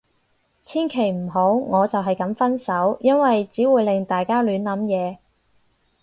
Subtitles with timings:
[0.63, 2.97] 千祈唔好，我就係噉分手。
[3.01, 5.17] 因為只會令大家亂諗嘢